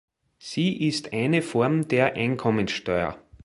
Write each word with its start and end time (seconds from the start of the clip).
Sie 0.39 0.87
ist 0.87 1.13
eine 1.13 1.43
Form 1.43 1.87
der 1.87 2.15
Einkommenssteuer. 2.15 3.19